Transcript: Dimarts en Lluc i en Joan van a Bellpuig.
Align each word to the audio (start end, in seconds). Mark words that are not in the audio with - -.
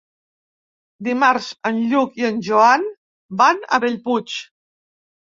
Dimarts 1.07 1.49
en 1.69 1.81
Lluc 1.91 2.17
i 2.21 2.25
en 2.29 2.39
Joan 2.47 2.85
van 3.43 3.61
a 3.77 3.81
Bellpuig. 3.85 4.39